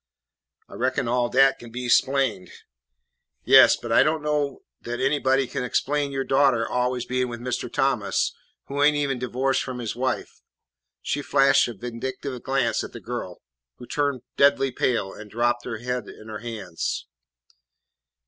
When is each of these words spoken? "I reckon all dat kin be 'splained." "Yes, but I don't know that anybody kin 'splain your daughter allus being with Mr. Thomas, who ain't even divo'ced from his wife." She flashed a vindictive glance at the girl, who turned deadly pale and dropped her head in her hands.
"I 0.67 0.73
reckon 0.73 1.07
all 1.07 1.29
dat 1.29 1.59
kin 1.59 1.71
be 1.71 1.87
'splained." 1.87 2.49
"Yes, 3.43 3.75
but 3.75 3.91
I 3.91 4.01
don't 4.01 4.23
know 4.23 4.63
that 4.81 4.99
anybody 4.99 5.45
kin 5.45 5.63
'splain 5.71 6.11
your 6.11 6.23
daughter 6.23 6.65
allus 6.71 7.05
being 7.05 7.27
with 7.27 7.39
Mr. 7.39 7.71
Thomas, 7.71 8.33
who 8.65 8.81
ain't 8.81 8.95
even 8.95 9.19
divo'ced 9.19 9.61
from 9.61 9.77
his 9.77 9.95
wife." 9.95 10.41
She 11.03 11.21
flashed 11.21 11.67
a 11.67 11.75
vindictive 11.75 12.41
glance 12.41 12.83
at 12.83 12.93
the 12.93 12.99
girl, 12.99 13.43
who 13.75 13.85
turned 13.85 14.23
deadly 14.37 14.71
pale 14.71 15.13
and 15.13 15.29
dropped 15.29 15.65
her 15.65 15.77
head 15.77 16.07
in 16.07 16.29
her 16.29 16.39
hands. 16.39 17.05